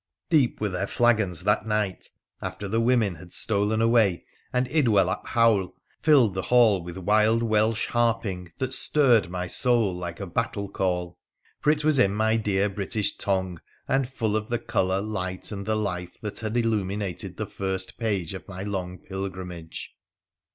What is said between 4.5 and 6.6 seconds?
and Idwal ap Howell filled the